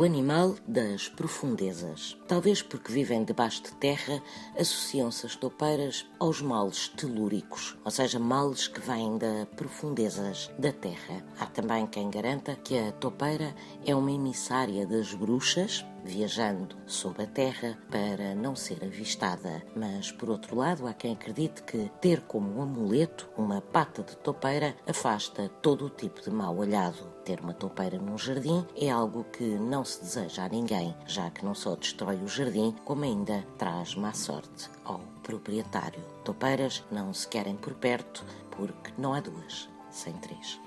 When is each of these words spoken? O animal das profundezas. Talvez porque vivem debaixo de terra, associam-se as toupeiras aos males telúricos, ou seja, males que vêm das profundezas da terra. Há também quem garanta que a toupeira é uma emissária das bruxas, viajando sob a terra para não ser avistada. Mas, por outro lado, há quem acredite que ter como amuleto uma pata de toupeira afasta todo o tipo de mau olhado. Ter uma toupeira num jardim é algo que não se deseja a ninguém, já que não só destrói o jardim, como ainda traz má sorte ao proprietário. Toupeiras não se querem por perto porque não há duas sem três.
O 0.00 0.04
animal 0.04 0.54
das 0.66 1.10
profundezas. 1.10 2.16
Talvez 2.26 2.62
porque 2.62 2.90
vivem 2.90 3.22
debaixo 3.22 3.64
de 3.64 3.72
terra, 3.72 4.22
associam-se 4.58 5.26
as 5.26 5.36
toupeiras 5.36 6.06
aos 6.18 6.40
males 6.40 6.88
telúricos, 6.88 7.76
ou 7.84 7.90
seja, 7.90 8.18
males 8.18 8.66
que 8.66 8.80
vêm 8.80 9.18
das 9.18 9.46
profundezas 9.54 10.50
da 10.58 10.72
terra. 10.72 11.22
Há 11.38 11.44
também 11.44 11.86
quem 11.86 12.08
garanta 12.08 12.56
que 12.56 12.78
a 12.78 12.92
toupeira 12.92 13.54
é 13.84 13.94
uma 13.94 14.10
emissária 14.10 14.86
das 14.86 15.12
bruxas, 15.12 15.84
viajando 16.02 16.76
sob 16.86 17.22
a 17.22 17.26
terra 17.26 17.78
para 17.90 18.34
não 18.34 18.56
ser 18.56 18.82
avistada. 18.82 19.62
Mas, 19.76 20.10
por 20.10 20.30
outro 20.30 20.56
lado, 20.56 20.86
há 20.86 20.94
quem 20.94 21.12
acredite 21.12 21.62
que 21.62 21.90
ter 22.00 22.22
como 22.22 22.62
amuleto 22.62 23.28
uma 23.36 23.60
pata 23.60 24.02
de 24.02 24.16
toupeira 24.16 24.74
afasta 24.86 25.48
todo 25.60 25.86
o 25.86 25.90
tipo 25.90 26.22
de 26.22 26.30
mau 26.30 26.56
olhado. 26.56 27.12
Ter 27.24 27.40
uma 27.40 27.52
toupeira 27.52 27.98
num 27.98 28.16
jardim 28.16 28.66
é 28.74 28.90
algo 28.90 29.24
que 29.24 29.44
não 29.44 29.84
se 29.90 30.00
deseja 30.02 30.44
a 30.44 30.48
ninguém, 30.48 30.94
já 31.06 31.28
que 31.30 31.44
não 31.44 31.54
só 31.54 31.74
destrói 31.74 32.16
o 32.16 32.28
jardim, 32.28 32.74
como 32.84 33.04
ainda 33.04 33.44
traz 33.58 33.94
má 33.96 34.12
sorte 34.12 34.70
ao 34.84 35.00
proprietário. 35.22 36.02
Toupeiras 36.24 36.84
não 36.90 37.12
se 37.12 37.26
querem 37.26 37.56
por 37.56 37.74
perto 37.74 38.24
porque 38.56 38.92
não 38.96 39.12
há 39.12 39.20
duas 39.20 39.68
sem 39.90 40.12
três. 40.14 40.60